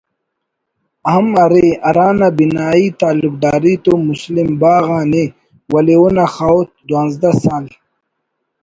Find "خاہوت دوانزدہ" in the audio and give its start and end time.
6.35-7.31